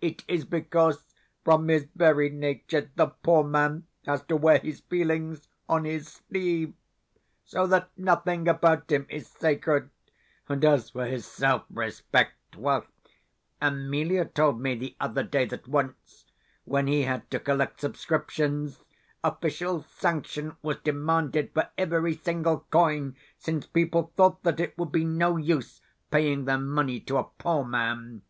It 0.00 0.24
is 0.26 0.44
because, 0.44 1.04
from 1.44 1.68
his 1.68 1.86
very 1.94 2.28
nature, 2.30 2.90
the 2.96 3.06
poor 3.06 3.44
man 3.44 3.86
has 4.06 4.20
to 4.24 4.34
wear 4.34 4.58
his 4.58 4.80
feelings 4.80 5.46
on 5.68 5.84
his 5.84 6.08
sleeve, 6.28 6.74
so 7.44 7.68
that 7.68 7.88
nothing 7.96 8.48
about 8.48 8.90
him 8.90 9.06
is 9.08 9.28
sacred, 9.28 9.88
and 10.48 10.64
as 10.64 10.90
for 10.90 11.06
his 11.06 11.24
self 11.24 11.62
respect! 11.70 12.56
Well, 12.56 12.84
Emelia 13.62 14.24
told 14.24 14.60
me 14.60 14.74
the 14.74 14.96
other 14.98 15.22
day 15.22 15.44
that 15.44 15.68
once, 15.68 16.24
when 16.64 16.88
he 16.88 17.02
had 17.02 17.30
to 17.30 17.38
collect 17.38 17.80
subscriptions, 17.82 18.82
official 19.22 19.84
sanction 19.84 20.56
was 20.62 20.78
demanded 20.82 21.52
for 21.54 21.68
every 21.78 22.16
single 22.16 22.66
coin, 22.72 23.14
since 23.38 23.64
people 23.68 24.12
thought 24.16 24.42
that 24.42 24.58
it 24.58 24.76
would 24.76 24.90
be 24.90 25.04
no 25.04 25.36
use 25.36 25.80
paying 26.10 26.46
their 26.46 26.58
money 26.58 26.98
to 26.98 27.18
a 27.18 27.30
poor 27.38 27.64
man. 27.64 28.22